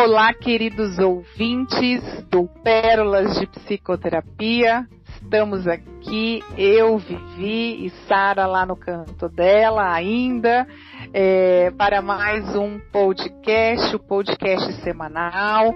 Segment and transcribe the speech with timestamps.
[0.00, 2.00] Olá, queridos ouvintes
[2.30, 4.86] do Pérolas de Psicoterapia.
[5.08, 10.68] Estamos aqui, eu, Vivi e Sara lá no canto dela ainda,
[11.12, 15.74] é, para mais um podcast, o podcast semanal,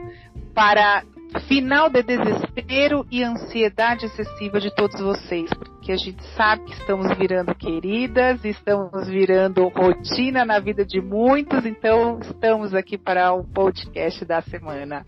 [0.54, 1.02] para
[1.40, 7.16] final de desespero e ansiedade excessiva de todos vocês, porque a gente sabe que estamos
[7.16, 14.24] virando queridas, estamos virando rotina na vida de muitos, então estamos aqui para o podcast
[14.24, 15.04] da semana.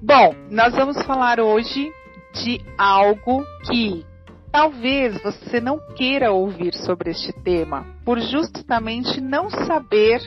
[0.00, 1.92] Bom, nós vamos falar hoje
[2.32, 4.04] de algo que
[4.50, 10.20] talvez você não queira ouvir sobre este tema, por justamente não saber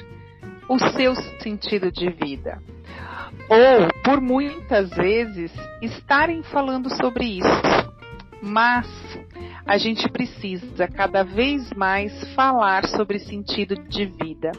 [0.69, 2.61] o seu sentido de vida
[3.49, 5.51] ou por muitas vezes
[5.81, 7.87] estarem falando sobre isso.
[8.41, 8.87] Mas
[9.65, 14.51] a gente precisa cada vez mais falar sobre sentido de vida.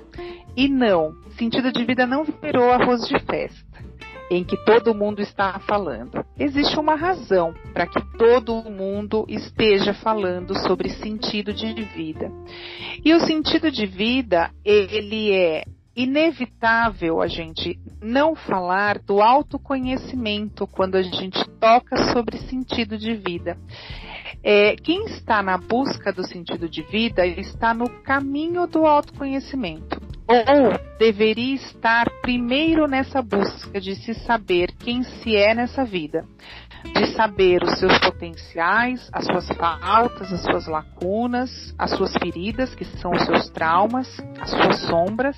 [0.56, 3.84] E não, sentido de vida não virou arroz de festa,
[4.30, 6.24] em que todo mundo está falando.
[6.38, 12.30] Existe uma razão para que todo mundo esteja falando sobre sentido de vida.
[13.04, 15.62] E o sentido de vida, ele é
[15.98, 23.58] inevitável a gente não falar do autoconhecimento quando a gente toca sobre sentido de vida.
[24.40, 30.00] É, quem está na busca do sentido de vida está no caminho do autoconhecimento.
[30.28, 36.24] Ou deveria estar primeiro nessa busca de se saber quem se é nessa vida,
[36.94, 42.84] de saber os seus potenciais, as suas faltas, as suas lacunas, as suas feridas, que
[42.84, 44.06] são os seus traumas,
[44.38, 45.36] as suas sombras,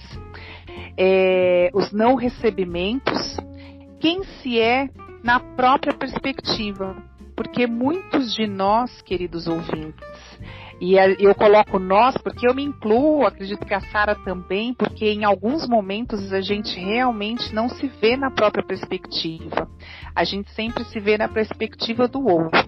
[0.96, 3.36] é, os não recebimentos,
[3.98, 4.88] quem se é
[5.22, 6.96] na própria perspectiva.
[7.36, 10.06] Porque muitos de nós, queridos ouvintes,
[10.80, 15.25] e eu coloco nós porque eu me incluo, acredito que a Sara também, porque em
[15.25, 19.69] alguns momentos a gente realmente não se vê na própria perspectiva.
[20.14, 22.60] A gente sempre se vê na perspectiva do outro.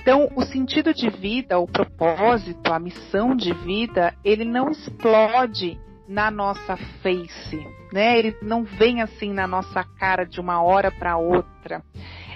[0.00, 5.78] Então, o sentido de vida, o propósito, a missão de vida, ele não explode
[6.08, 8.18] na nossa face, né?
[8.18, 11.82] Ele não vem assim na nossa cara de uma hora para outra.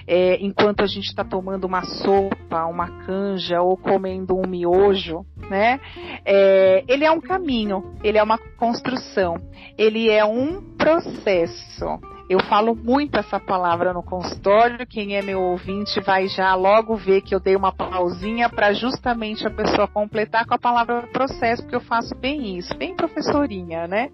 [0.09, 5.81] É, enquanto a gente está tomando uma sopa, uma canja ou comendo um miojo, né?
[6.25, 9.35] É, ele é um caminho, ele é uma construção,
[9.77, 11.99] ele é um processo.
[12.29, 14.85] Eu falo muito essa palavra no consultório.
[14.85, 19.47] Quem é meu ouvinte vai já logo ver que eu dei uma pausinha para justamente
[19.47, 24.09] a pessoa completar com a palavra processo, porque eu faço bem isso, bem professorinha, né?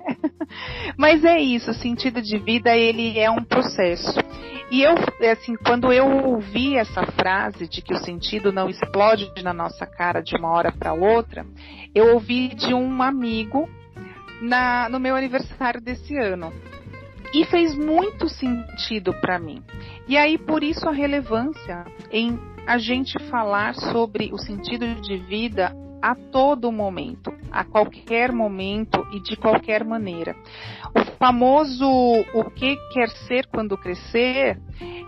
[0.96, 4.20] Mas é isso, o sentido de vida ele é um processo.
[4.70, 4.94] E eu,
[5.32, 10.22] assim, quando eu ouvi essa frase de que o sentido não explode na nossa cara
[10.22, 11.46] de uma hora para outra,
[11.96, 13.68] eu ouvi de um amigo
[14.40, 16.54] na, no meu aniversário desse ano.
[17.34, 19.64] E fez muito sentido para mim.
[20.08, 25.76] E aí, por isso, a relevância em a gente falar sobre o sentido de vida
[26.02, 30.36] a todo momento, a qualquer momento e de qualquer maneira.
[30.94, 31.88] O famoso
[32.34, 34.60] o que quer ser quando crescer,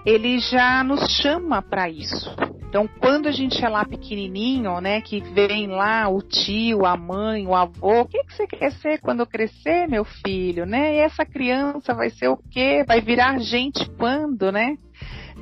[0.06, 2.34] ele já nos chama para isso.
[2.76, 7.48] Então, quando a gente é lá pequenininho, né, que vem lá o tio, a mãe,
[7.48, 10.96] o avô, o que, que você quer ser quando crescer, meu filho, né?
[10.96, 12.84] E essa criança vai ser o quê?
[12.86, 14.76] Vai virar gente quando, né?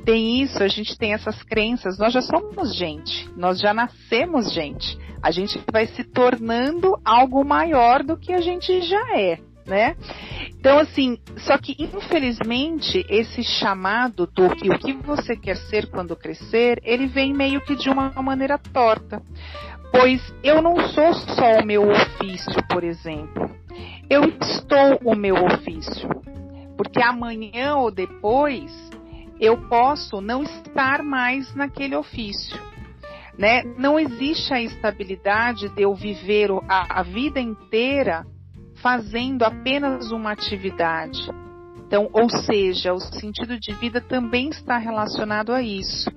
[0.04, 4.96] Tem isso, a gente tem essas crenças, nós já somos gente, nós já nascemos gente.
[5.20, 9.96] A gente vai se tornando algo maior do que a gente já é né?
[10.48, 16.16] Então, assim, só que infelizmente esse chamado do que o que você quer ser quando
[16.16, 19.22] crescer, ele vem meio que de uma maneira torta.
[19.90, 23.50] Pois eu não sou só o meu ofício, por exemplo.
[24.10, 26.08] Eu estou o meu ofício.
[26.76, 28.72] Porque amanhã ou depois
[29.40, 32.58] eu posso não estar mais naquele ofício.
[33.38, 33.62] Né?
[33.78, 38.26] Não existe a estabilidade de eu viver a, a vida inteira
[38.84, 41.18] fazendo apenas uma atividade.
[41.86, 46.12] Então, ou seja, o sentido de vida também está relacionado a isso.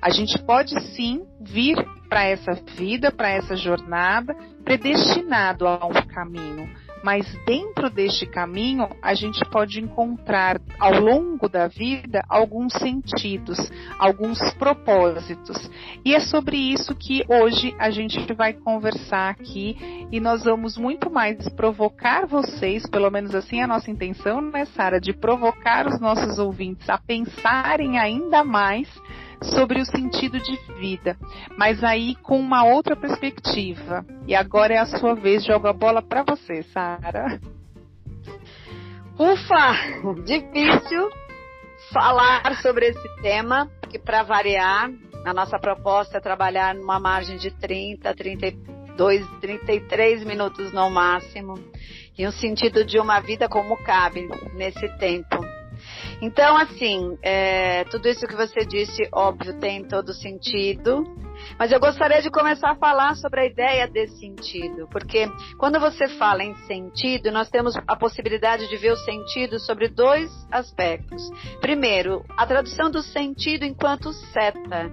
[0.00, 1.76] A gente pode sim vir
[2.08, 4.34] para essa vida, para essa jornada,
[4.64, 6.70] predestinado a um caminho,
[7.06, 14.40] mas dentro deste caminho a gente pode encontrar ao longo da vida alguns sentidos, alguns
[14.54, 15.70] propósitos.
[16.04, 19.76] E é sobre isso que hoje a gente vai conversar aqui
[20.10, 24.64] e nós vamos muito mais provocar vocês, pelo menos assim é a nossa intenção, né,
[24.64, 28.88] Sara, de provocar os nossos ouvintes a pensarem ainda mais
[29.42, 31.16] sobre o sentido de vida,
[31.56, 34.04] mas aí com uma outra perspectiva.
[34.26, 37.40] E agora é a sua vez, jogo a bola para você, Sara.
[39.18, 40.22] Ufa!
[40.24, 41.10] Difícil
[41.92, 44.90] falar sobre esse tema, que para variar,
[45.24, 51.54] a nossa proposta é trabalhar numa margem de 30, 32, 33 minutos no máximo,
[52.18, 55.45] e o sentido de uma vida como cabe nesse tempo.
[56.20, 61.04] Então, assim, é, tudo isso que você disse, óbvio, tem todo sentido.
[61.58, 65.28] Mas eu gostaria de começar a falar sobre a ideia desse sentido, porque
[65.58, 70.30] quando você fala em sentido, nós temos a possibilidade de ver o sentido sobre dois
[70.50, 71.30] aspectos.
[71.60, 74.90] Primeiro, a tradução do sentido enquanto seta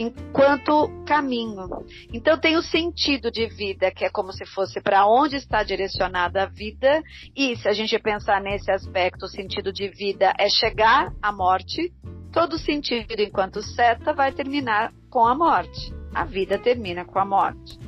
[0.00, 1.68] enquanto caminho.
[2.10, 6.44] Então tem o sentido de vida, que é como se fosse para onde está direcionada
[6.44, 7.02] a vida,
[7.36, 11.92] e se a gente pensar nesse aspecto, o sentido de vida é chegar à morte,
[12.32, 15.92] todo sentido enquanto seta vai terminar com a morte.
[16.14, 17.78] A vida termina com a morte.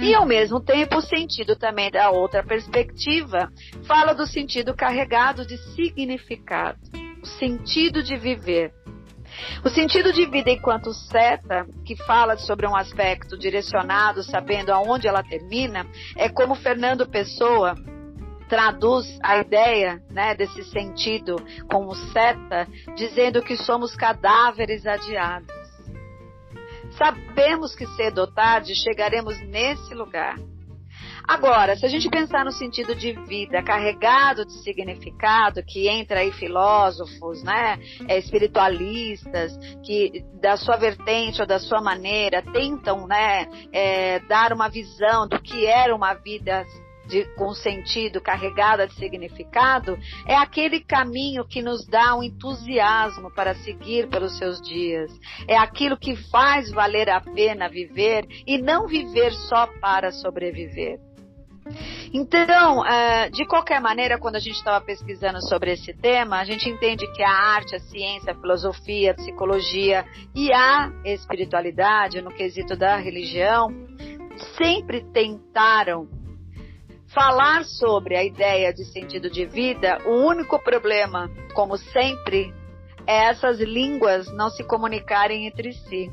[0.00, 3.50] E ao mesmo tempo, o sentido também da outra perspectiva
[3.84, 6.78] fala do sentido carregado de significado,
[7.20, 8.72] o sentido de viver.
[9.64, 15.22] O sentido de vida enquanto seta, que fala sobre um aspecto direcionado, sabendo aonde ela
[15.22, 15.86] termina,
[16.16, 17.74] é como Fernando Pessoa
[18.48, 21.36] traduz a ideia né, desse sentido
[21.70, 25.50] como seta, dizendo que somos cadáveres adiados.
[26.98, 30.36] Sabemos que cedo ou tarde chegaremos nesse lugar.
[31.26, 36.32] Agora, se a gente pensar no sentido de vida carregado de significado, que entra aí
[36.32, 37.78] filósofos, né,
[38.08, 44.68] é, espiritualistas, que da sua vertente ou da sua maneira tentam, né, é, dar uma
[44.68, 46.64] visão do que era uma vida
[47.06, 53.54] de, com sentido, carregada de significado, é aquele caminho que nos dá um entusiasmo para
[53.56, 55.10] seguir pelos seus dias.
[55.48, 61.11] É aquilo que faz valer a pena viver e não viver só para sobreviver.
[62.12, 66.68] Então, uh, de qualquer maneira, quando a gente estava pesquisando sobre esse tema, a gente
[66.68, 70.04] entende que a arte, a ciência, a filosofia, a psicologia
[70.34, 73.68] e a espiritualidade, no quesito da religião,
[74.56, 76.08] sempre tentaram
[77.08, 79.98] falar sobre a ideia de sentido de vida.
[80.06, 82.52] O único problema, como sempre,
[83.06, 86.10] é essas línguas não se comunicarem entre si.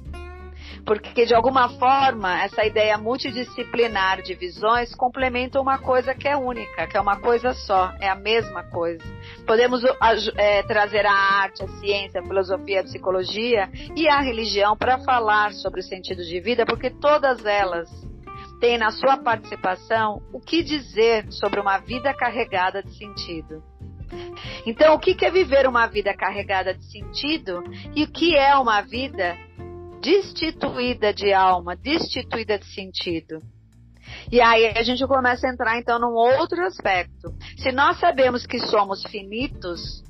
[0.89, 6.87] Porque, de alguma forma, essa ideia multidisciplinar de visões complementa uma coisa que é única,
[6.87, 9.05] que é uma coisa só, é a mesma coisa.
[9.45, 9.83] Podemos
[10.35, 15.53] é, trazer a arte, a ciência, a filosofia, a psicologia e a religião para falar
[15.53, 17.87] sobre o sentido de vida, porque todas elas
[18.59, 23.61] têm na sua participação o que dizer sobre uma vida carregada de sentido.
[24.65, 27.63] Então, o que é viver uma vida carregada de sentido
[27.95, 29.37] e o que é uma vida
[29.99, 33.41] destituída de alma, destituída de sentido.
[34.31, 37.33] E aí a gente começa a entrar então num outro aspecto.
[37.57, 40.03] Se nós sabemos que somos finitos,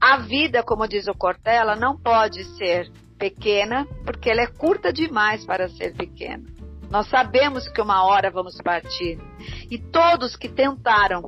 [0.00, 5.44] a vida, como diz o Cortella, não pode ser pequena, porque ela é curta demais
[5.44, 6.44] para ser pequena.
[6.90, 9.18] Nós sabemos que uma hora vamos partir.
[9.70, 11.22] E todos que tentaram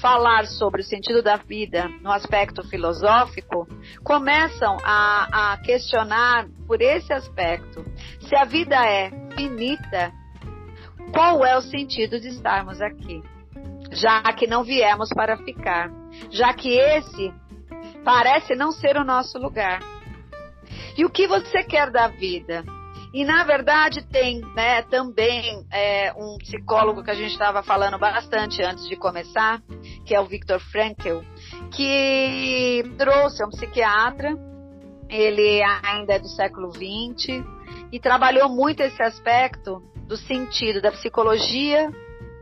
[0.00, 3.66] falar sobre o sentido da vida no aspecto filosófico,
[4.04, 7.84] começam a, a questionar por esse aspecto.
[8.20, 10.12] Se a vida é finita,
[11.12, 13.22] qual é o sentido de estarmos aqui?
[13.90, 15.90] Já que não viemos para ficar,
[16.30, 17.32] já que esse
[18.04, 19.80] parece não ser o nosso lugar.
[20.96, 22.64] E o que você quer da vida?
[23.12, 28.62] E na verdade tem né, também é, um psicólogo que a gente estava falando bastante
[28.62, 29.62] antes de começar,
[30.04, 31.20] que é o Viktor Frankl,
[31.74, 34.36] que trouxe, é um psiquiatra,
[35.08, 37.42] ele ainda é do século XX,
[37.90, 41.90] e trabalhou muito esse aspecto do sentido, da psicologia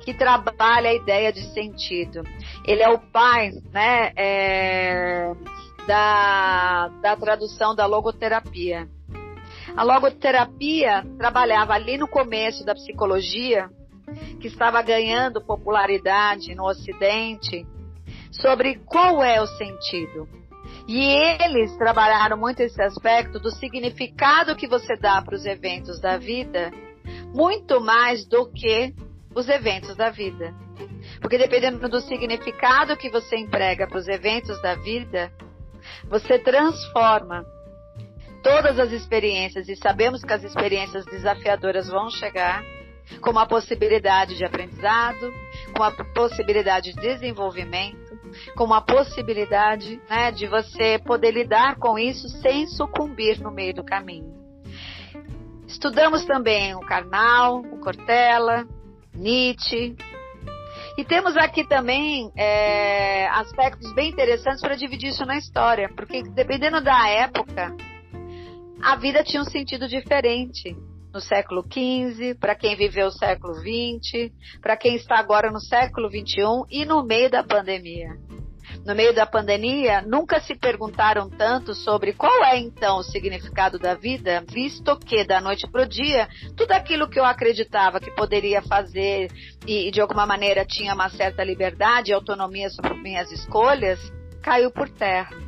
[0.01, 2.23] que trabalha a ideia de sentido.
[2.65, 5.33] Ele é o pai né, é,
[5.87, 8.89] da, da tradução da logoterapia.
[9.77, 13.69] A logoterapia trabalhava ali no começo da psicologia,
[14.41, 17.67] que estava ganhando popularidade no Ocidente,
[18.31, 20.27] sobre qual é o sentido.
[20.89, 20.99] E
[21.43, 26.71] eles trabalharam muito esse aspecto do significado que você dá para os eventos da vida,
[27.35, 28.95] muito mais do que
[29.35, 30.55] os eventos da vida.
[31.21, 35.31] Porque dependendo do significado que você emprega para os eventos da vida,
[36.09, 37.45] você transforma
[38.47, 42.63] todas as experiências, e sabemos que as experiências desafiadoras vão chegar,
[43.21, 45.33] com uma possibilidade de aprendizado,
[45.77, 48.17] com a possibilidade de desenvolvimento,
[48.55, 53.85] com uma possibilidade né, de você poder lidar com isso sem sucumbir no meio do
[53.85, 54.33] caminho.
[55.67, 58.65] Estudamos também o Karnal, o Cortella,
[59.13, 59.97] Nietzsche,
[60.97, 66.81] E temos aqui também é, aspectos bem interessantes para dividir isso na história, porque dependendo
[66.81, 67.75] da época,
[68.83, 70.77] a vida tinha um sentido diferente
[71.13, 74.31] no século XV, para quem viveu o século XX,
[74.61, 78.11] para quem está agora no século XXI e no meio da pandemia
[78.87, 83.95] no meio da pandemia, nunca se perguntaram tanto sobre qual é então o significado da
[83.95, 88.63] vida, visto que da noite para o dia, tudo aquilo que eu acreditava que poderia
[88.63, 89.29] fazer
[89.67, 93.99] e, de alguma maneira tinha uma certa liberdade e autonomia sobre minhas escolhas,
[94.41, 95.46] caiu por terra.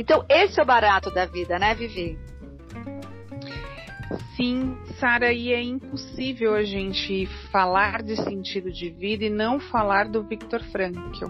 [0.00, 2.18] Então, esse é o barato da vida, né, Vivi?
[4.34, 10.08] Sim, Sara, e é impossível a gente falar de sentido de vida e não falar
[10.08, 11.26] do Viktor Frankl.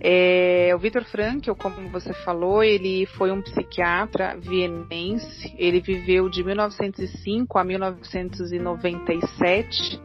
[0.00, 5.54] É, o Viktor Frankl, como você falou, ele foi um psiquiatra vienense.
[5.58, 10.00] Ele viveu de 1905 a 1997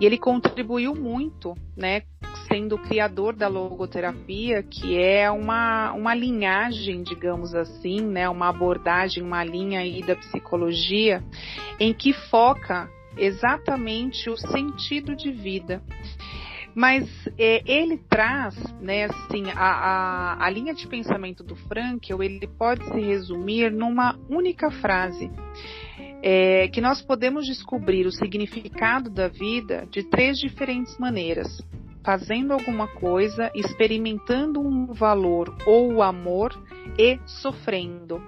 [0.00, 2.02] e ele contribuiu muito, né,
[2.48, 9.22] sendo o criador da logoterapia, que é uma, uma linhagem, digamos assim, né, uma abordagem,
[9.22, 11.22] uma linha aí da psicologia
[11.78, 15.82] em que foca exatamente o sentido de vida.
[16.74, 22.48] Mas é, ele traz, né, assim, a, a, a, linha de pensamento do Frankel, ele
[22.58, 25.30] pode se resumir numa única frase.
[26.26, 31.62] É, que nós podemos descobrir o significado da vida de três diferentes maneiras:
[32.02, 36.50] fazendo alguma coisa, experimentando um valor ou amor
[36.98, 38.22] e sofrendo.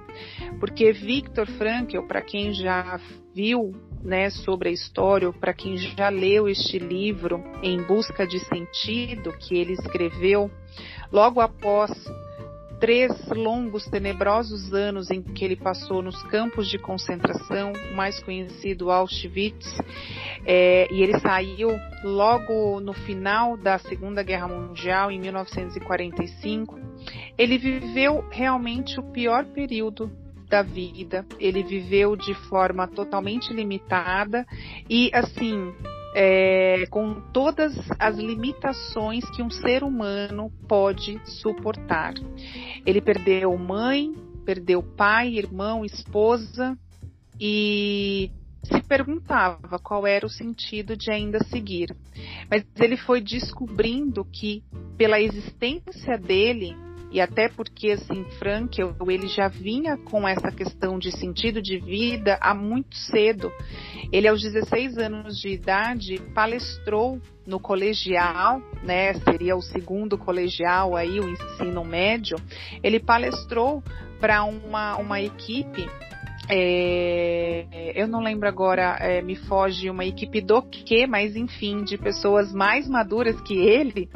[0.60, 3.00] Porque Viktor Frankl, para quem já
[3.34, 3.72] viu
[4.06, 9.56] né, sobre a história, para quem já leu este livro Em Busca de Sentido, que
[9.56, 10.48] ele escreveu
[11.10, 11.90] logo após
[12.78, 19.66] três longos, tenebrosos anos em que ele passou nos campos de concentração, mais conhecido Auschwitz,
[20.44, 21.70] é, e ele saiu
[22.04, 26.78] logo no final da Segunda Guerra Mundial, em 1945.
[27.36, 30.10] Ele viveu realmente o pior período
[30.48, 31.26] da vida.
[31.38, 34.46] Ele viveu de forma totalmente limitada
[34.88, 35.72] e, assim,
[36.14, 42.14] é, com todas as limitações que um ser humano pode suportar.
[42.86, 46.76] Ele perdeu mãe, perdeu pai, irmão, esposa
[47.38, 48.30] e
[48.64, 51.94] se perguntava qual era o sentido de ainda seguir.
[52.50, 54.62] Mas ele foi descobrindo que,
[54.96, 56.74] pela existência dele,
[57.10, 62.38] e até porque assim Frankel ele já vinha com essa questão de sentido de vida
[62.40, 63.50] há muito cedo.
[64.12, 71.20] Ele aos 16 anos de idade palestrou no colegial, né, seria o segundo colegial aí,
[71.20, 72.36] o ensino médio.
[72.82, 73.82] Ele palestrou
[74.18, 75.88] para uma, uma equipe
[76.48, 81.98] é, eu não lembro agora, é, me foge uma equipe do que, mas enfim, de
[81.98, 84.08] pessoas mais maduras que ele,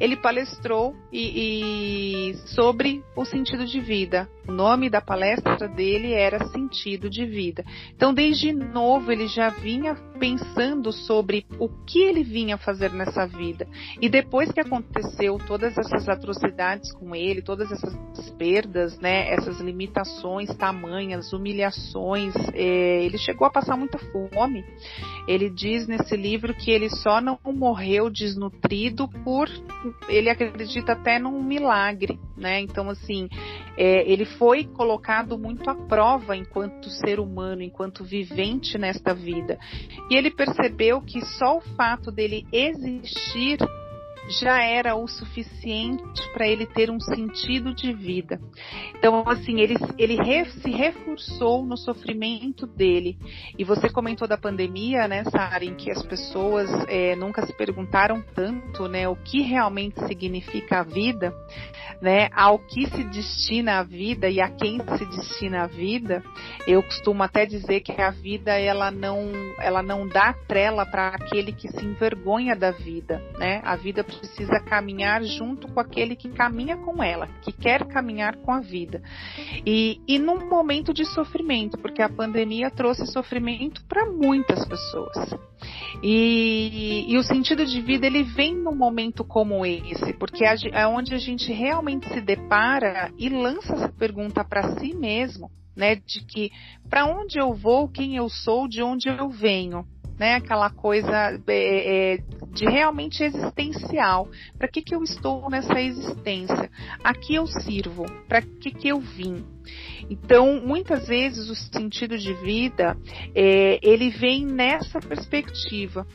[0.00, 4.28] ele palestrou e, e sobre o sentido de vida.
[4.46, 7.64] O nome da palestra dele era Sentido de Vida.
[7.94, 13.66] Então, desde novo, ele já vinha pensando sobre o que ele vinha fazer nessa vida.
[14.02, 17.94] E depois que aconteceu todas essas atrocidades com ele, todas essas
[18.36, 21.63] perdas, né, essas limitações tamanhas, humilhações,
[22.52, 24.64] é, ele chegou a passar muita fome.
[25.26, 29.48] Ele diz nesse livro que ele só não morreu desnutrido por,
[30.08, 32.60] ele acredita até num milagre, né?
[32.60, 33.28] Então, assim,
[33.76, 39.58] é, ele foi colocado muito à prova enquanto ser humano, enquanto vivente nesta vida.
[40.10, 43.58] E ele percebeu que só o fato dele existir
[44.28, 48.40] já era o suficiente para ele ter um sentido de vida.
[48.96, 53.18] Então, assim, ele, ele re, se reforçou no sofrimento dele.
[53.58, 58.22] E você comentou da pandemia, né, Sara, em que as pessoas é, nunca se perguntaram
[58.34, 61.34] tanto, né, o que realmente significa a vida,
[62.00, 66.22] né, ao que se destina a vida e a quem se destina a vida.
[66.66, 71.52] Eu costumo até dizer que a vida ela não, ela não dá trela para aquele
[71.52, 73.60] que se envergonha da vida, né?
[73.64, 78.52] A vida precisa caminhar junto com aquele que caminha com ela, que quer caminhar com
[78.52, 79.02] a vida.
[79.66, 85.34] E, e num momento de sofrimento, porque a pandemia trouxe sofrimento para muitas pessoas.
[86.02, 91.14] E, e, o sentido de vida ele vem num momento como esse, porque é onde
[91.14, 95.96] a gente realmente se depara e lança essa pergunta para si mesmo, né?
[95.96, 96.50] De que
[96.90, 99.86] para onde eu vou, quem eu sou, de onde eu venho
[100.18, 100.34] né?
[100.34, 102.18] Aquela coisa é, é,
[102.52, 104.28] de realmente existencial.
[104.56, 106.70] Para que, que eu estou nessa existência?
[107.02, 108.04] Aqui eu sirvo?
[108.28, 109.44] Para que, que eu vim?
[110.10, 112.96] Então, muitas vezes o sentido de vida
[113.34, 116.06] é, ele vem nessa perspectiva.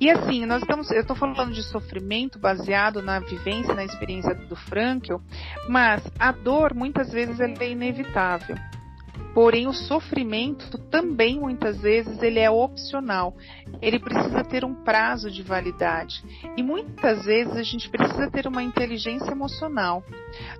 [0.00, 4.56] E assim, nós estamos, eu estou falando de sofrimento baseado na vivência, na experiência do
[4.56, 5.16] Frankl,
[5.68, 8.56] mas a dor muitas vezes é inevitável.
[9.38, 13.36] Porém, o sofrimento também muitas vezes ele é opcional.
[13.80, 16.24] Ele precisa ter um prazo de validade.
[16.56, 20.02] E muitas vezes a gente precisa ter uma inteligência emocional,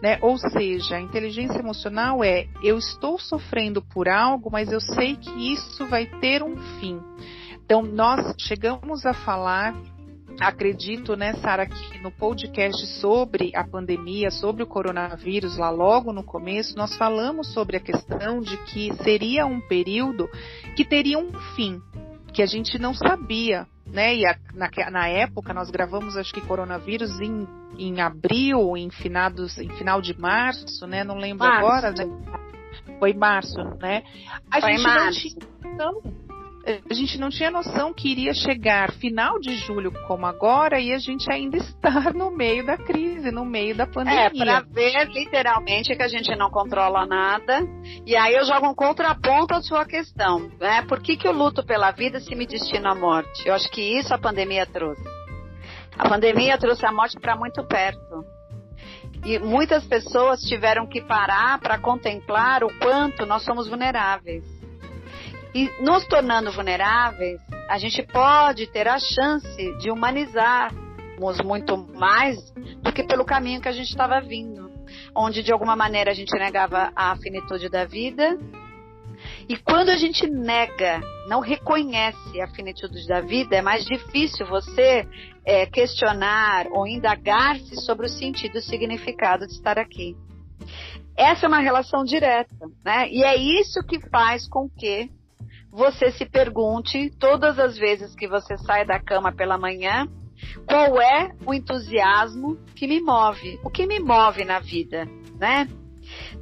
[0.01, 0.17] né?
[0.23, 5.53] Ou seja, a inteligência emocional é eu estou sofrendo por algo, mas eu sei que
[5.53, 7.01] isso vai ter um fim.
[7.65, 9.75] Então, nós chegamos a falar
[10.41, 16.23] acredito, né, Sara, que no podcast sobre a pandemia, sobre o coronavírus, lá logo no
[16.23, 20.29] começo, nós falamos sobre a questão de que seria um período
[20.77, 21.81] que teria um fim,
[22.33, 24.15] que a gente não sabia, né?
[24.15, 29.59] E a, na, na, época nós gravamos, acho que coronavírus em, em abril, em finados,
[29.59, 31.03] em final de março, né?
[31.03, 31.67] Não lembro março.
[31.67, 32.05] agora, né?
[32.99, 34.03] Foi março, né?
[34.51, 35.29] A Foi gente março.
[35.77, 36.28] não tinha
[36.89, 40.99] a gente não tinha noção que iria chegar final de julho como agora e a
[40.99, 44.27] gente ainda estar no meio da crise, no meio da pandemia.
[44.27, 47.67] É, para ver literalmente que a gente não controla nada.
[48.05, 50.83] E aí eu jogo um contraponto à sua questão, né?
[50.83, 53.47] Por que, que eu luto pela vida se me destino à morte?
[53.47, 55.03] Eu acho que isso a pandemia trouxe.
[55.97, 58.25] A pandemia trouxe a morte para muito perto.
[59.25, 64.58] E muitas pessoas tiveram que parar para contemplar o quanto nós somos vulneráveis
[65.59, 72.39] e nos tornando vulneráveis, a gente pode ter a chance de humanizarmos muito mais
[72.81, 74.71] do que pelo caminho que a gente estava vindo,
[75.17, 78.39] onde de alguma maneira a gente negava a finitude da vida.
[79.49, 85.09] E quando a gente nega, não reconhece a finitude da vida, é mais difícil você
[85.45, 90.17] é, questionar ou indagar-se sobre o sentido e o significado de estar aqui.
[91.17, 93.11] Essa é uma relação direta, né?
[93.11, 95.11] E é isso que faz com que
[95.71, 100.07] você se pergunte todas as vezes que você sai da cama pela manhã,
[100.67, 103.59] qual é o entusiasmo que me move?
[103.65, 105.05] O que me move na vida,
[105.39, 105.69] né?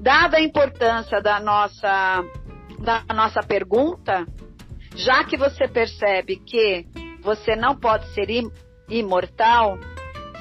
[0.01, 2.24] Dada a importância da nossa
[2.79, 4.27] da nossa pergunta,
[4.94, 6.87] já que você percebe que
[7.22, 8.29] você não pode ser
[8.88, 9.79] imortal,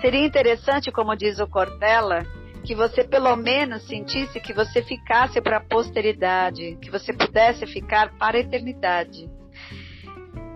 [0.01, 2.23] seria interessante, como diz o Cortella,
[2.65, 8.17] que você pelo menos sentisse que você ficasse para a posteridade, que você pudesse ficar
[8.17, 9.29] para a eternidade.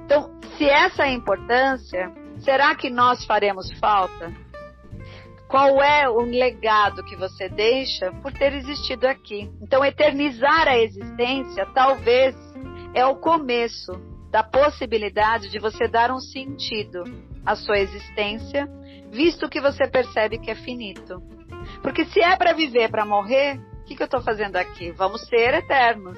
[0.05, 4.33] Então, se essa é a importância, será que nós faremos falta?
[5.47, 9.49] Qual é o legado que você deixa por ter existido aqui?
[9.61, 12.35] Então, eternizar a existência talvez
[12.93, 13.91] é o começo
[14.31, 17.03] da possibilidade de você dar um sentido
[17.45, 18.67] à sua existência,
[19.11, 21.38] visto que você percebe que é finito.
[21.81, 24.91] Porque se é para viver, para morrer, o que, que eu estou fazendo aqui?
[24.91, 26.17] Vamos ser eternos.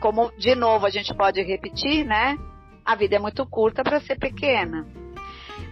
[0.00, 2.38] Como, de novo, a gente pode repetir, né?
[2.84, 4.86] A vida é muito curta para ser pequena.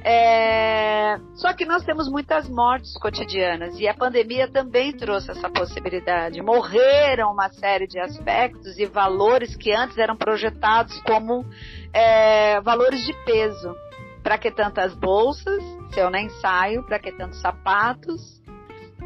[0.04, 1.18] É...
[1.34, 6.42] Só que nós temos muitas mortes cotidianas e a pandemia também trouxe essa possibilidade.
[6.42, 11.44] Morreram uma série de aspectos e valores que antes eram projetados como
[11.92, 13.74] é, valores de peso.
[14.22, 15.62] Para que tantas bolsas,
[15.92, 16.82] se eu nem saio?
[16.84, 18.42] Para que tantos sapatos?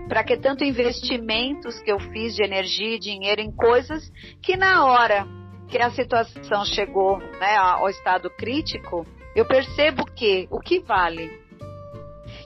[0.09, 4.11] Para que tanto investimentos que eu fiz de energia e dinheiro em coisas
[4.43, 5.27] que na hora
[5.69, 11.31] que a situação chegou né, ao estado crítico, eu percebo que o que vale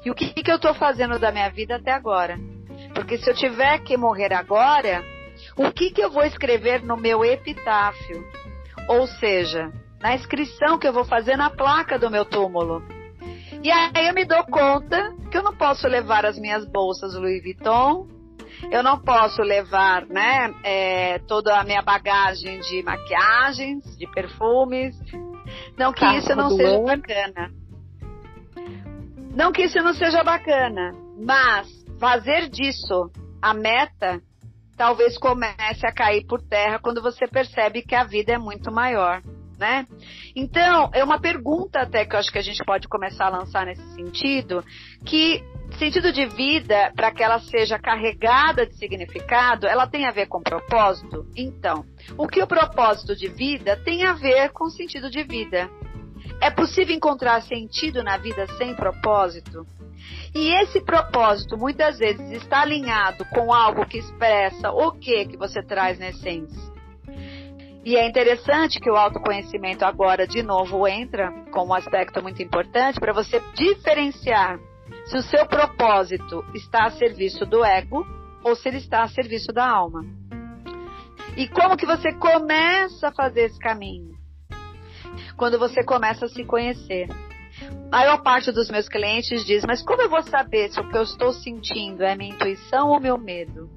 [0.05, 2.37] e o que, que eu estou fazendo da minha vida até agora.
[2.95, 5.05] Porque se eu tiver que morrer agora,
[5.57, 8.25] o que, que eu vou escrever no meu epitáfio?
[8.89, 12.83] Ou seja, na inscrição que eu vou fazer na placa do meu túmulo.
[13.63, 17.41] E aí eu me dou conta que eu não posso levar as minhas bolsas Louis
[17.41, 18.09] Vuitton,
[18.71, 24.97] eu não posso levar, né, é, toda a minha bagagem de maquiagens, de perfumes.
[25.79, 26.85] Não que Carro isso não seja ano.
[26.85, 27.51] bacana.
[29.35, 30.93] Não que isso não seja bacana,
[31.25, 31.69] mas
[32.01, 34.21] fazer disso a meta
[34.77, 39.23] talvez comece a cair por terra quando você percebe que a vida é muito maior
[39.63, 39.87] né?
[40.35, 43.65] Então, é uma pergunta até que eu acho que a gente pode começar a lançar
[43.65, 44.65] nesse sentido,
[45.07, 45.41] que
[45.79, 50.43] sentido de vida, para que ela seja carregada de significado, ela tem a ver com
[50.43, 51.25] propósito?
[51.37, 51.85] Então,
[52.19, 55.71] o que o propósito de vida tem a ver com sentido de vida?
[56.41, 59.65] É possível encontrar sentido na vida sem propósito?
[60.35, 65.63] E esse propósito muitas vezes está alinhado com algo que expressa o que que você
[65.63, 66.72] traz na essência.
[67.85, 73.01] E é interessante que o autoconhecimento agora de novo entra como um aspecto muito importante
[73.01, 74.59] para você diferenciar
[75.07, 78.07] se o seu propósito está a serviço do ego
[78.45, 80.05] ou se ele está a serviço da alma.
[81.37, 84.13] E como que você começa a fazer esse caminho?
[85.37, 87.09] Quando você começa a se conhecer.
[87.91, 90.97] A maior parte dos meus clientes diz: Mas como eu vou saber se o que
[90.97, 93.69] eu estou sentindo é minha intuição ou meu medo?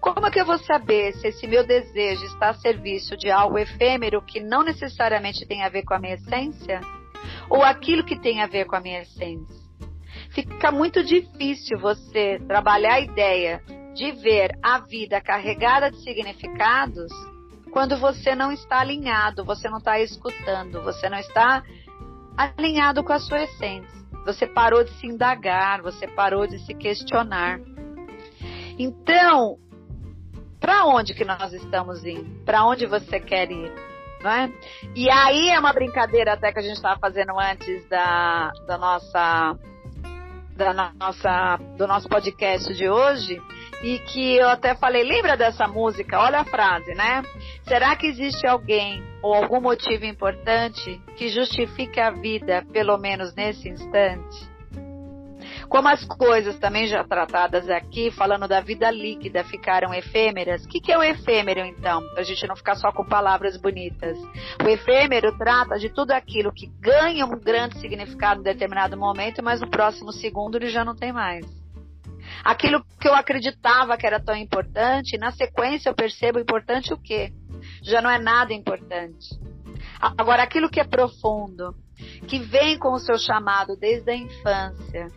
[0.00, 3.58] Como é que eu vou saber se esse meu desejo está a serviço de algo
[3.58, 6.80] efêmero que não necessariamente tem a ver com a minha essência?
[7.48, 9.64] Ou aquilo que tem a ver com a minha essência?
[10.30, 13.62] Fica muito difícil você trabalhar a ideia
[13.94, 17.12] de ver a vida carregada de significados
[17.74, 21.60] quando você não está alinhado, você não está escutando, você não está
[22.36, 23.90] alinhado com a sua essência.
[24.24, 27.58] Você parou de se indagar, você parou de se questionar.
[28.78, 29.58] Então,
[30.64, 32.42] para onde que nós estamos indo?
[32.42, 33.70] Para onde você quer ir?
[34.22, 34.50] Não é?
[34.96, 39.58] E aí é uma brincadeira até que a gente estava fazendo antes da, da nossa
[40.56, 43.42] da nossa do nosso podcast de hoje
[43.82, 46.18] e que eu até falei, lembra dessa música?
[46.18, 47.22] Olha a frase, né?
[47.64, 53.68] Será que existe alguém ou algum motivo importante que justifique a vida, pelo menos nesse
[53.68, 54.53] instante?
[55.68, 60.80] Como as coisas também já tratadas aqui, falando da vida líquida, ficaram efêmeras, o que,
[60.80, 62.00] que é o efêmero então?
[62.10, 64.18] Para a gente não ficar só com palavras bonitas.
[64.64, 69.60] O efêmero trata de tudo aquilo que ganha um grande significado em determinado momento, mas
[69.60, 71.46] no próximo segundo ele já não tem mais.
[72.44, 77.32] Aquilo que eu acreditava que era tão importante, na sequência eu percebo importante o quê?
[77.82, 79.38] Já não é nada importante.
[80.00, 81.74] Agora, aquilo que é profundo,
[82.26, 85.08] que vem com o seu chamado desde a infância,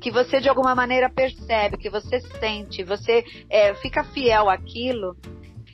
[0.00, 5.16] que você de alguma maneira percebe, que você sente, você é, fica fiel àquilo,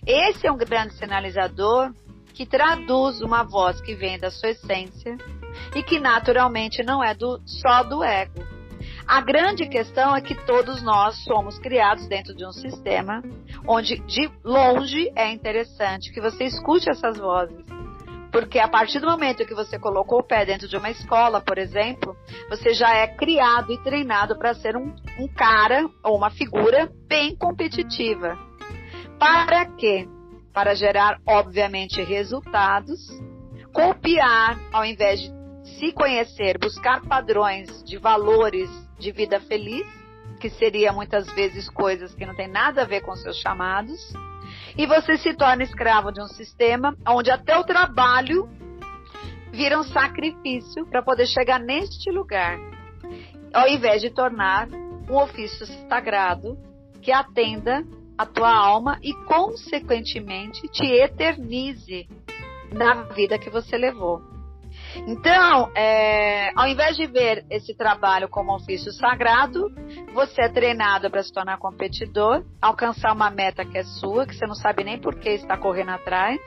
[0.06, 1.92] esse é um grande sinalizador
[2.32, 5.16] que traduz uma voz que vem da sua essência
[5.74, 8.44] e que naturalmente não é do, só do ego.
[9.06, 13.22] A grande questão é que todos nós somos criados dentro de um sistema
[13.66, 17.75] onde de longe é interessante que você escute essas vozes
[18.36, 21.56] porque a partir do momento que você colocou o pé dentro de uma escola, por
[21.56, 22.14] exemplo,
[22.50, 27.34] você já é criado e treinado para ser um, um cara ou uma figura bem
[27.34, 28.38] competitiva.
[29.18, 30.06] Para quê?
[30.52, 33.00] Para gerar, obviamente, resultados,
[33.72, 35.32] copiar ao invés de
[35.78, 38.68] se conhecer, buscar padrões de valores
[38.98, 39.86] de vida feliz,
[40.40, 44.12] que seria muitas vezes coisas que não tem nada a ver com seus chamados
[44.76, 48.48] e você se torna escravo de um sistema onde até o trabalho
[49.50, 52.58] vira um sacrifício para poder chegar neste lugar,
[53.52, 54.68] ao invés de tornar
[55.08, 56.58] um ofício sagrado
[57.00, 57.84] que atenda
[58.18, 62.08] a tua alma e, consequentemente, te eternize
[62.72, 64.35] na vida que você levou.
[65.06, 69.70] Então, é, ao invés de ver esse trabalho como ofício sagrado,
[70.14, 74.46] você é treinado para se tornar competidor, alcançar uma meta que é sua, que você
[74.46, 76.38] não sabe nem por que está correndo atrás,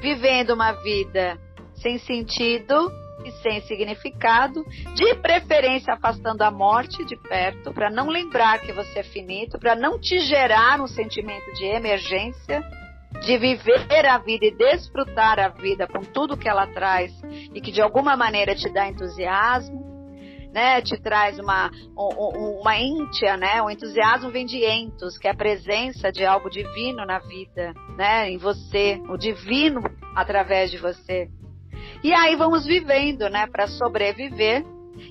[0.00, 1.38] vivendo uma vida
[1.74, 2.90] sem sentido
[3.24, 4.64] e sem significado,
[4.94, 9.74] de preferência afastando a morte de perto, para não lembrar que você é finito, para
[9.74, 12.62] não te gerar um sentimento de emergência
[13.20, 17.12] de viver a vida e desfrutar a vida com tudo que ela traz
[17.54, 19.88] e que de alguma maneira te dá entusiasmo,
[20.52, 20.80] né?
[20.82, 23.62] Te traz uma uma íntia, né?
[23.62, 28.30] O entusiasmo vem de entos, que é a presença de algo divino na vida, né?
[28.30, 29.80] Em você, o divino
[30.14, 31.28] através de você.
[32.02, 33.46] E aí vamos vivendo, né?
[33.46, 34.64] Para sobreviver.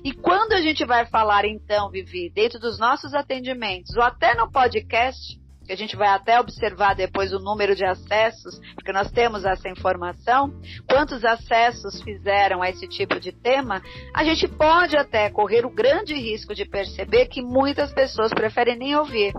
[0.04, 4.50] E quando a gente vai falar então, Vivi, dentro dos nossos atendimentos ou até no
[4.50, 9.44] podcast, que a gente vai até observar depois o número de acessos, porque nós temos
[9.44, 10.50] essa informação,
[10.88, 13.82] quantos acessos fizeram a esse tipo de tema,
[14.14, 18.96] a gente pode até correr o grande risco de perceber que muitas pessoas preferem nem
[18.96, 19.34] ouvir,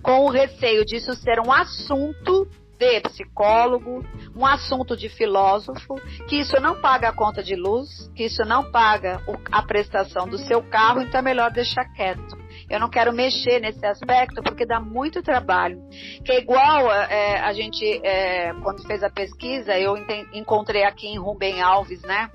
[0.00, 4.04] com o receio disso ser um assunto de psicólogo,
[4.36, 5.96] um assunto de filósofo,
[6.28, 10.38] que isso não paga a conta de luz, que isso não paga a prestação do
[10.38, 12.45] seu carro, então é melhor deixar quieto.
[12.68, 15.78] Eu não quero mexer nesse aspecto porque dá muito trabalho.
[16.24, 19.94] Que é igual é, a gente, é, quando fez a pesquisa, eu
[20.32, 22.28] encontrei aqui em Rubem Alves, né?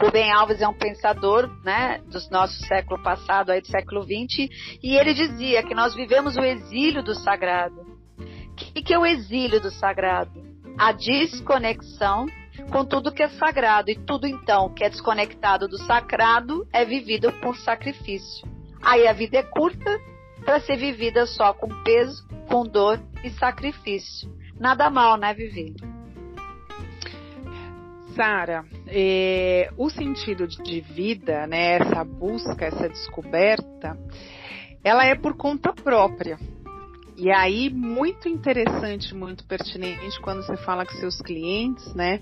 [0.00, 4.48] Rubem Alves é um pensador, né, do nosso século passado, aí do século XX,
[4.82, 7.80] e ele dizia que nós vivemos o exílio do sagrado.
[8.18, 10.42] O que, que é o exílio do sagrado?
[10.78, 12.26] A desconexão
[12.70, 17.32] com tudo que é sagrado e tudo então que é desconectado do sagrado é vivido
[17.40, 18.53] por sacrifício.
[18.84, 20.00] Aí a vida é curta
[20.44, 24.30] para ser vivida só com peso, com dor e sacrifício.
[24.60, 25.74] nada mal, né, Vivi?
[28.14, 33.98] Sara, é, o sentido de vida, né, essa busca, essa descoberta,
[34.84, 36.38] ela é por conta própria.
[37.16, 42.20] E aí, muito interessante, muito pertinente quando você fala que seus clientes, né,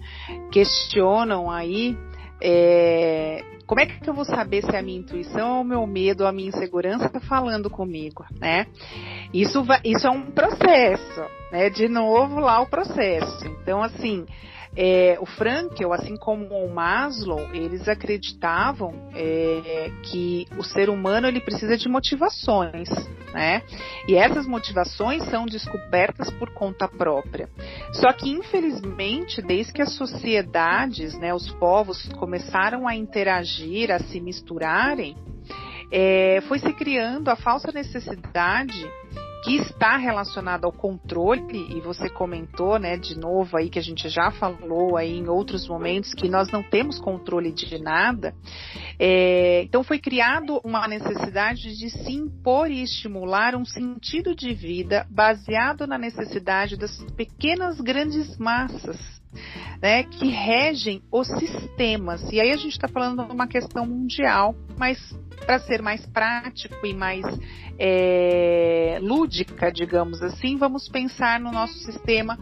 [0.50, 1.96] questionam aí
[2.40, 6.26] é, como é que eu vou saber se é a minha intuição o meu medo
[6.26, 8.66] a minha insegurança está falando comigo, né?
[9.32, 11.70] Isso, vai, isso é um processo, né?
[11.70, 13.46] De novo lá o processo.
[13.46, 14.26] Então, assim,
[14.74, 21.40] é, o Frankel, assim como o Maslow, eles acreditavam é, que o ser humano ele
[21.40, 22.88] precisa de motivações,
[23.34, 23.62] né?
[24.08, 27.50] E essas motivações são descobertas por conta própria.
[27.92, 34.20] Só que infelizmente, desde que as sociedades, né, os povos começaram a interagir, a se
[34.20, 35.16] misturarem,
[35.90, 38.90] é, foi se criando a falsa necessidade
[39.42, 44.08] que está relacionado ao controle, e você comentou, né, de novo aí, que a gente
[44.08, 48.34] já falou aí em outros momentos, que nós não temos controle de nada.
[48.98, 55.06] É, então foi criado uma necessidade de se impor e estimular um sentido de vida
[55.10, 59.22] baseado na necessidade das pequenas grandes massas
[59.80, 62.22] né, que regem os sistemas.
[62.30, 64.98] E aí a gente está falando de uma questão mundial, mas
[65.44, 67.24] para ser mais prático e mais
[67.78, 72.38] é, lúdica, digamos assim, vamos pensar no nosso sistema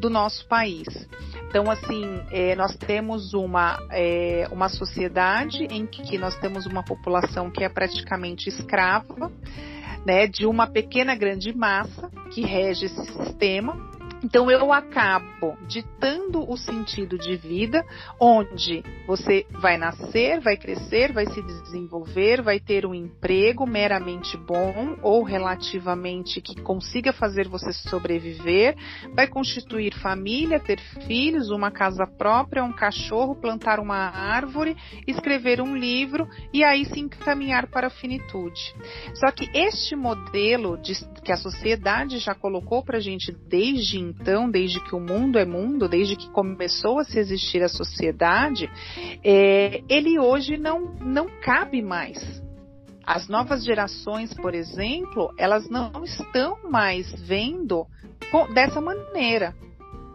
[0.00, 0.86] do nosso país.
[1.48, 7.50] Então, assim, é, nós temos uma, é, uma sociedade em que nós temos uma população
[7.50, 9.32] que é praticamente escrava,
[10.04, 13.93] né, de uma pequena grande massa que rege esse sistema,
[14.24, 17.84] então eu acabo ditando o sentido de vida,
[18.18, 24.96] onde você vai nascer, vai crescer, vai se desenvolver, vai ter um emprego meramente bom
[25.02, 28.74] ou relativamente que consiga fazer você sobreviver,
[29.14, 34.74] vai constituir família, ter filhos, uma casa própria, um cachorro, plantar uma árvore,
[35.06, 38.74] escrever um livro e aí se encaminhar para a finitude.
[39.16, 44.50] Só que este modelo de, que a sociedade já colocou para a gente desde então,
[44.50, 48.70] desde que o mundo é mundo, desde que começou a se existir a sociedade,
[49.22, 52.42] é, ele hoje não, não cabe mais.
[53.06, 57.86] As novas gerações, por exemplo, elas não estão mais vendo
[58.54, 59.54] dessa maneira.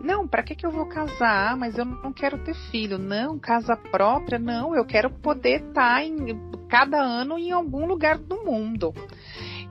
[0.02, 1.52] Não, para que, que eu vou casar?
[1.52, 2.98] Ah, mas eu não quero ter filho.
[2.98, 4.74] Não, casa própria, não.
[4.74, 6.18] Eu quero poder estar tá em
[6.70, 8.94] cada ano em algum lugar do mundo.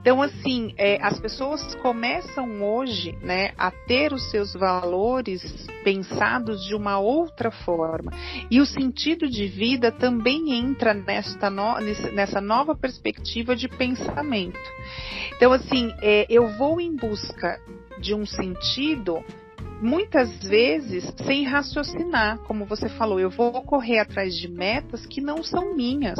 [0.01, 5.41] Então, assim, é, as pessoas começam hoje né, a ter os seus valores
[5.83, 8.11] pensados de uma outra forma.
[8.49, 11.75] E o sentido de vida também entra nesta no,
[12.13, 14.59] nessa nova perspectiva de pensamento.
[15.35, 17.59] Então, assim, é, eu vou em busca
[17.99, 19.23] de um sentido
[19.81, 25.43] muitas vezes sem raciocinar, como você falou, eu vou correr atrás de metas que não
[25.43, 26.19] são minhas.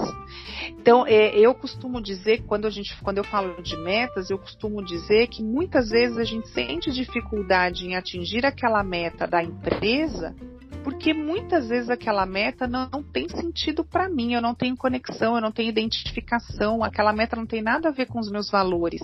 [0.69, 4.84] Então, é, eu costumo dizer, quando, a gente, quando eu falo de metas, eu costumo
[4.84, 10.36] dizer que muitas vezes a gente sente dificuldade em atingir aquela meta da empresa
[10.84, 15.36] porque muitas vezes aquela meta não, não tem sentido para mim, eu não tenho conexão,
[15.36, 19.02] eu não tenho identificação, aquela meta não tem nada a ver com os meus valores.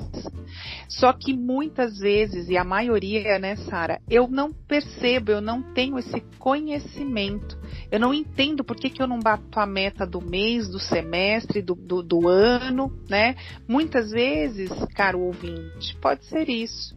[0.88, 5.98] Só que muitas vezes, e a maioria, né, Sara, eu não percebo, eu não tenho
[5.98, 7.58] esse conhecimento.
[7.92, 11.62] Eu não entendo por que, que eu não bato a meta do mês, do semestre,
[11.62, 13.36] do, do, do ano, né?
[13.68, 16.96] Muitas vezes, caro ouvinte, pode ser isso.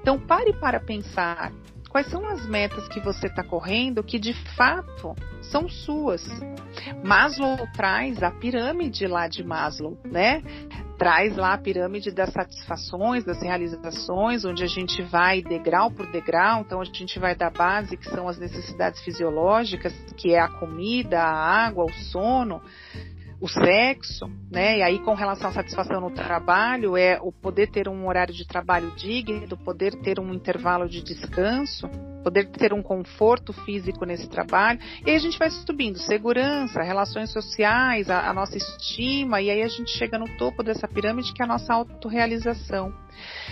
[0.00, 1.52] Então pare para pensar
[1.94, 6.28] quais são as metas que você está correndo que de fato são suas.
[7.04, 10.42] Maslow traz a pirâmide lá de Maslow, né?
[10.98, 16.62] Traz lá a pirâmide das satisfações, das realizações, onde a gente vai degrau por degrau.
[16.62, 21.20] Então a gente vai da base, que são as necessidades fisiológicas, que é a comida,
[21.22, 22.60] a água, o sono
[23.44, 24.78] o sexo, né?
[24.78, 28.46] E aí com relação à satisfação no trabalho é o poder ter um horário de
[28.46, 31.86] trabalho digno, poder ter um intervalo de descanso,
[32.24, 34.80] poder ter um conforto físico nesse trabalho.
[35.04, 39.62] E aí a gente vai subindo segurança, relações sociais, a, a nossa estima, e aí
[39.62, 42.92] a gente chega no topo dessa pirâmide que é a nossa autorrealização.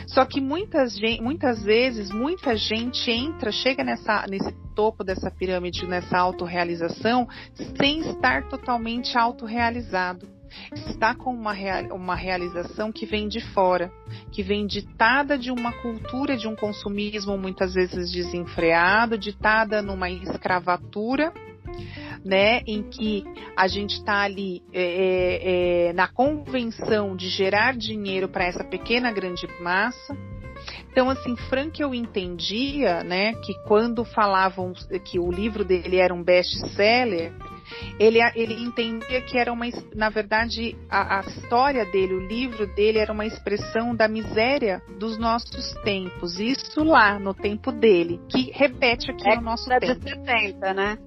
[0.06, 6.18] Só que muitas, muitas vezes, muita gente entra, chega nessa, nesse topo dessa pirâmide, nessa
[6.18, 7.28] autorrealização,
[7.78, 10.31] sem estar totalmente autorrealizado.
[10.88, 11.52] Está com uma,
[11.92, 13.90] uma realização que vem de fora,
[14.30, 21.32] que vem ditada de uma cultura de um consumismo muitas vezes desenfreado, ditada numa escravatura
[22.24, 23.24] né, em que
[23.56, 29.10] a gente está ali é, é, é, na convenção de gerar dinheiro para essa pequena
[29.10, 30.16] grande massa,
[30.90, 34.72] Então, assim, Frank eu entendia, né, que quando falavam
[35.04, 37.32] que o livro dele era um best-seller,
[37.98, 42.98] ele, ele entendia que era uma, na verdade, a, a, história dele, o livro dele
[42.98, 46.38] era uma expressão da miséria dos nossos tempos.
[46.38, 50.00] Isso lá no tempo dele, que repete aqui é no nosso tempo.
[50.00, 50.98] de 70, né?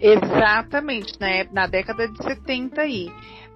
[0.00, 1.44] Exatamente, né?
[1.52, 3.10] na década de 70 aí.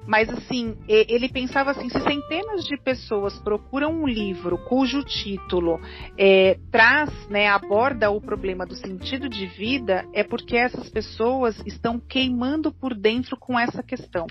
[0.07, 5.79] Mas assim, ele pensava assim: se centenas de pessoas procuram um livro cujo título
[6.17, 12.01] é, traz, né, aborda o problema do sentido de vida, é porque essas pessoas estão
[12.01, 14.27] queimando por dentro com essa questão.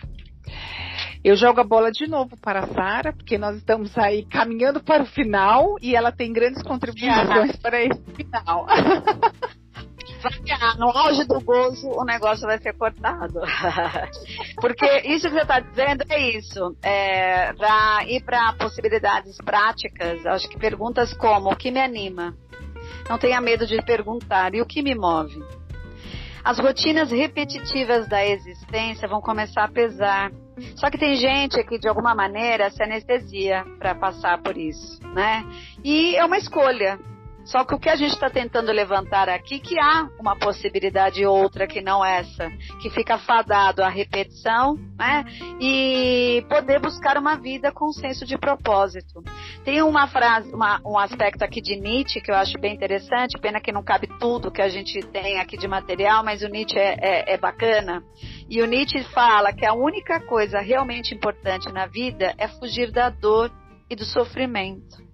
[1.24, 5.04] Eu jogo a bola de novo para a Sara, porque nós estamos aí caminhando para
[5.04, 8.66] o final e ela tem grandes contribuições para esse final.
[10.22, 13.40] vai, no auge do gozo o negócio vai ser cortado.
[14.60, 16.76] Porque isso que você está dizendo é isso.
[16.82, 22.36] É, para ir para possibilidades práticas, acho que perguntas como: o que me anima?
[23.10, 24.54] Não tenha medo de perguntar.
[24.54, 25.44] E o que me move?
[26.44, 30.32] As rotinas repetitivas da existência vão começar a pesar.
[30.76, 35.46] Só que tem gente que de alguma maneira se anestesia para passar por isso, né?
[35.84, 37.00] E é uma escolha.
[37.50, 41.66] Só que o que a gente está tentando levantar aqui que há uma possibilidade outra
[41.66, 42.48] que não essa,
[42.80, 45.26] que fica fadado à repetição, né?
[45.60, 49.24] E poder buscar uma vida com senso de propósito.
[49.66, 53.60] Tem uma frase, uma, um aspecto aqui de Nietzsche que eu acho bem interessante, pena
[53.60, 56.98] que não cabe tudo que a gente tem aqui de material, mas o Nietzsche é,
[57.02, 58.04] é, é bacana.
[58.48, 63.10] E o Nietzsche fala que a única coisa realmente importante na vida é fugir da
[63.10, 63.52] dor
[63.90, 65.09] e do sofrimento.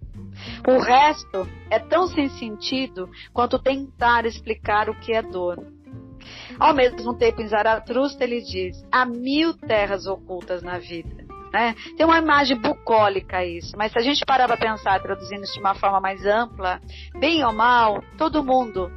[0.68, 5.66] O resto é tão sem sentido quanto tentar explicar o que é dor.
[6.60, 11.26] Ao mesmo tempo, em Zaratustra, ele diz: há mil terras ocultas na vida.
[11.54, 11.74] Né?
[11.96, 15.60] Tem uma imagem bucólica isso, mas se a gente parar para pensar, traduzindo isso de
[15.60, 16.82] uma forma mais ampla,
[17.18, 18.92] bem ou mal, todo mundo,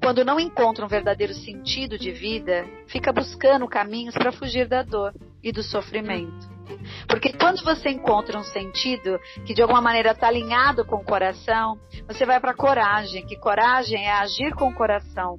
[0.00, 5.12] quando não encontra um verdadeiro sentido de vida, fica buscando caminhos para fugir da dor
[5.42, 6.59] e do sofrimento.
[7.08, 11.78] Porque quando você encontra um sentido que de alguma maneira está alinhado com o coração,
[12.06, 15.38] você vai para coragem, que coragem é agir com o coração.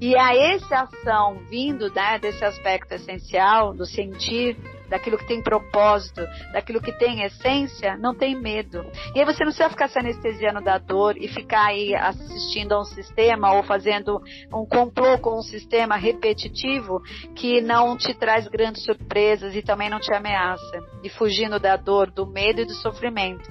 [0.00, 4.56] E a essa ação vindo né, desse aspecto essencial do sentir,
[4.88, 6.22] daquilo que tem propósito,
[6.52, 8.84] daquilo que tem essência, não tem medo.
[9.14, 12.80] E aí você não precisa ficar se anestesiando da dor e ficar aí assistindo a
[12.80, 14.20] um sistema ou fazendo
[14.52, 17.00] um complô com um sistema repetitivo
[17.34, 20.80] que não te traz grandes surpresas e também não te ameaça.
[21.02, 23.48] E fugindo da dor, do medo e do sofrimento.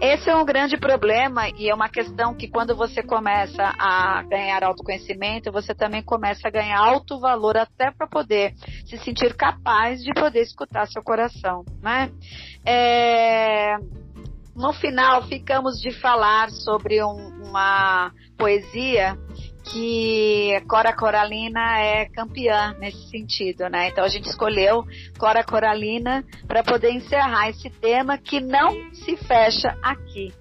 [0.00, 4.62] Esse é um grande problema e é uma questão que quando você começa a ganhar
[4.62, 8.52] autoconhecimento, você também começa a ganhar alto valor até para poder
[8.84, 12.10] se sentir capaz de poder escutar seu coração, né?
[12.64, 13.76] É...
[14.54, 19.16] No final, ficamos de falar sobre um, uma poesia
[19.66, 23.88] que Cora Coralina é campeã nesse sentido, né?
[23.88, 24.84] Então a gente escolheu
[25.18, 30.32] Cora Coralina para poder encerrar esse tema que não se fecha aqui,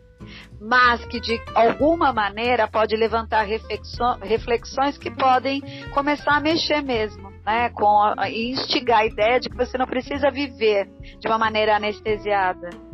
[0.60, 3.46] mas que de alguma maneira pode levantar
[4.22, 5.62] reflexões que podem
[5.94, 7.70] começar a mexer mesmo, né?
[7.70, 10.88] Com a, instigar a ideia de que você não precisa viver
[11.20, 12.85] de uma maneira anestesiada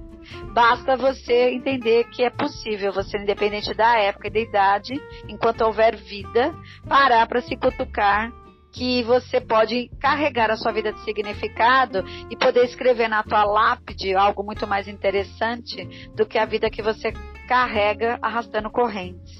[0.53, 4.93] Basta você entender que é possível você, independente da época e da idade,
[5.27, 6.53] enquanto houver vida,
[6.87, 8.31] parar para se cutucar
[8.71, 14.15] que você pode carregar a sua vida de significado e poder escrever na tua lápide
[14.15, 17.11] algo muito mais interessante do que a vida que você
[17.47, 19.37] carrega arrastando correntes.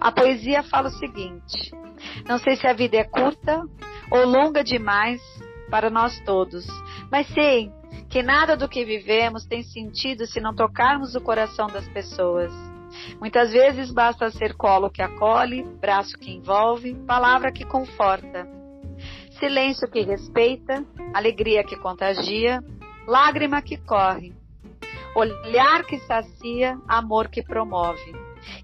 [0.00, 1.72] A poesia fala o seguinte:
[2.28, 3.62] não sei se a vida é curta
[4.10, 5.20] ou longa demais
[5.70, 6.64] para nós todos,
[7.10, 7.70] mas sei
[8.12, 12.52] que nada do que vivemos tem sentido se não tocarmos o coração das pessoas.
[13.18, 18.46] Muitas vezes basta ser colo que acolhe, braço que envolve, palavra que conforta,
[19.40, 22.62] silêncio que respeita, alegria que contagia,
[23.06, 24.34] lágrima que corre,
[25.16, 28.14] olhar que sacia, amor que promove.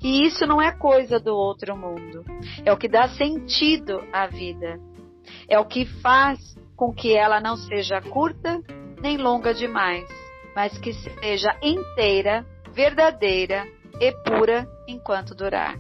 [0.03, 2.23] E isso não é coisa do outro mundo.
[2.67, 4.79] É o que dá sentido à vida.
[5.49, 6.39] É o que faz
[6.77, 8.61] com que ela não seja curta
[9.01, 10.07] nem longa demais,
[10.55, 13.67] mas que seja inteira, verdadeira
[14.01, 15.79] e pura enquanto durar.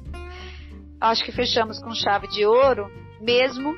[1.01, 2.91] Acho que fechamos com chave de ouro,
[3.21, 3.77] mesmo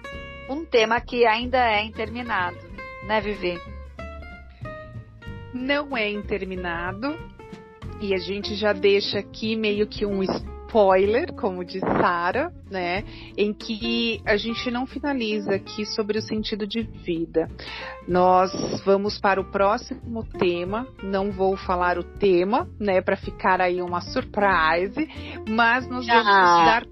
[0.48, 2.58] um tema que ainda é interminado,
[3.06, 3.58] né, Vivi?
[5.52, 7.16] Não é interminado,
[8.00, 10.22] e a gente já deixa aqui meio que um
[11.34, 13.04] como diz Sara, né?
[13.36, 17.48] Em que a gente não finaliza aqui sobre o sentido de vida.
[18.06, 18.52] Nós
[18.84, 20.86] vamos para o próximo tema.
[21.02, 23.00] Não vou falar o tema, né?
[23.00, 25.08] Para ficar aí uma surprise,
[25.48, 26.86] mas nós vamos dar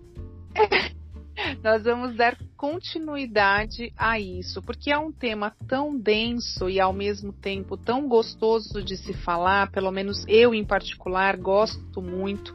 [1.63, 7.33] nós vamos dar continuidade a isso, porque é um tema tão denso e ao mesmo
[7.33, 12.53] tempo tão gostoso de se falar, pelo menos eu em particular gosto muito,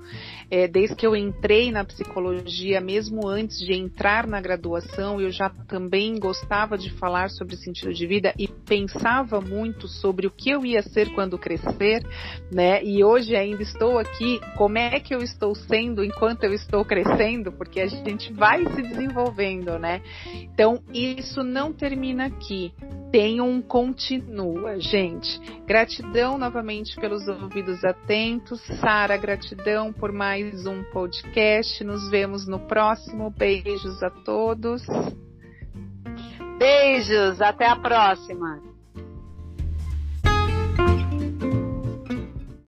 [0.52, 5.50] é, desde que eu entrei na psicologia, mesmo antes de entrar na graduação, eu já
[5.50, 10.66] também gostava de falar sobre sentido de vida e pensava muito sobre o que eu
[10.66, 12.06] ia ser quando crescer,
[12.52, 12.84] né?
[12.84, 17.54] E hoje ainda estou aqui, como é que eu estou sendo enquanto eu estou crescendo,
[17.54, 20.02] porque a gente vai se desenvolvendo, né?
[20.34, 22.74] Então, isso não termina aqui.
[23.12, 25.40] Tem um continua, gente.
[25.66, 28.62] Gratidão novamente pelos ouvidos atentos.
[28.80, 31.84] Sara, gratidão por mais um podcast.
[31.84, 33.30] Nos vemos no próximo.
[33.30, 34.82] Beijos a todos.
[36.58, 38.73] Beijos, até a próxima.